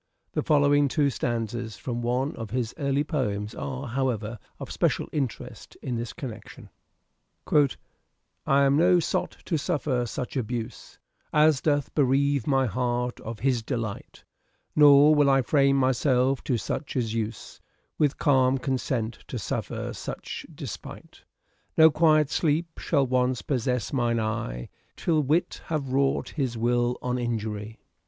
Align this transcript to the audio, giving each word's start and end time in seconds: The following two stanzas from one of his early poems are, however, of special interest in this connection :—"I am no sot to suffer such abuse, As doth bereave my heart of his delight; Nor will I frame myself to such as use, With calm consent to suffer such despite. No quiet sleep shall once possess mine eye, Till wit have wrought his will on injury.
The 0.31 0.41
following 0.41 0.87
two 0.87 1.11
stanzas 1.11 1.77
from 1.77 2.01
one 2.01 2.35
of 2.35 2.49
his 2.49 2.73
early 2.79 3.03
poems 3.03 3.53
are, 3.53 3.85
however, 3.85 4.39
of 4.59 4.71
special 4.71 5.07
interest 5.11 5.77
in 5.79 5.95
this 5.95 6.11
connection 6.11 6.71
:—"I 8.57 8.63
am 8.63 8.77
no 8.77 8.99
sot 8.99 9.37
to 9.45 9.59
suffer 9.59 10.07
such 10.07 10.35
abuse, 10.35 10.97
As 11.31 11.61
doth 11.61 11.93
bereave 11.93 12.47
my 12.47 12.65
heart 12.65 13.19
of 13.19 13.41
his 13.41 13.61
delight; 13.61 14.23
Nor 14.75 15.13
will 15.13 15.29
I 15.29 15.43
frame 15.43 15.75
myself 15.77 16.43
to 16.45 16.57
such 16.57 16.95
as 16.95 17.13
use, 17.13 17.61
With 17.99 18.17
calm 18.17 18.57
consent 18.57 19.19
to 19.27 19.37
suffer 19.37 19.93
such 19.93 20.47
despite. 20.55 21.21
No 21.77 21.91
quiet 21.91 22.31
sleep 22.31 22.79
shall 22.79 23.05
once 23.05 23.43
possess 23.43 23.93
mine 23.93 24.19
eye, 24.19 24.69
Till 24.95 25.21
wit 25.21 25.61
have 25.67 25.89
wrought 25.93 26.29
his 26.29 26.57
will 26.57 26.97
on 27.03 27.19
injury. 27.19 27.77